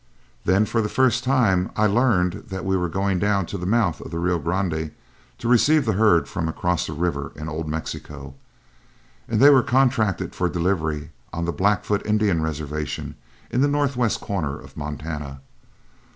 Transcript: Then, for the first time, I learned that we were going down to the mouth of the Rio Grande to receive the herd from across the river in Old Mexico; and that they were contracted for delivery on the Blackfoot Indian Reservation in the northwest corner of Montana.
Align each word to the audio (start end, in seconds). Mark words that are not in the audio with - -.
Then, 0.45 0.65
for 0.65 0.81
the 0.81 0.89
first 0.89 1.23
time, 1.23 1.69
I 1.75 1.85
learned 1.85 2.45
that 2.47 2.65
we 2.65 2.75
were 2.75 2.89
going 2.89 3.19
down 3.19 3.45
to 3.45 3.57
the 3.59 3.67
mouth 3.67 4.01
of 4.01 4.09
the 4.09 4.17
Rio 4.17 4.39
Grande 4.39 4.93
to 5.37 5.47
receive 5.47 5.85
the 5.85 5.93
herd 5.93 6.27
from 6.27 6.49
across 6.49 6.87
the 6.87 6.93
river 6.93 7.31
in 7.35 7.47
Old 7.47 7.69
Mexico; 7.69 8.33
and 9.27 9.39
that 9.39 9.45
they 9.45 9.51
were 9.51 9.61
contracted 9.61 10.33
for 10.33 10.49
delivery 10.49 11.11
on 11.31 11.45
the 11.45 11.53
Blackfoot 11.53 12.03
Indian 12.03 12.41
Reservation 12.41 13.13
in 13.51 13.61
the 13.61 13.67
northwest 13.67 14.19
corner 14.19 14.57
of 14.59 14.75
Montana. 14.75 15.39